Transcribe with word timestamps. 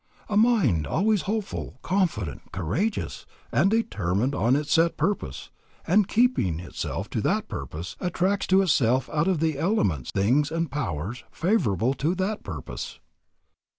A 0.27 0.35
mind 0.35 0.87
always 0.87 1.21
hopeful, 1.29 1.77
confident, 1.83 2.51
courageous, 2.51 3.27
and 3.51 3.69
determined 3.69 4.33
on 4.33 4.55
its 4.55 4.73
set 4.73 4.97
purpose, 4.97 5.51
and 5.85 6.07
keeping 6.07 6.59
itself 6.59 7.07
to 7.11 7.21
that 7.21 7.47
purpose, 7.47 7.97
attracts 7.99 8.47
to 8.47 8.63
itself 8.63 9.11
out 9.13 9.27
of 9.27 9.39
the 9.39 9.59
elements 9.59 10.09
things 10.09 10.49
and 10.49 10.71
powers 10.71 11.23
favorable 11.29 11.93
to 11.93 12.15
that 12.15 12.41
purpose. 12.41 12.97